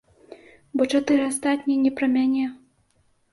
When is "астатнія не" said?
1.31-1.93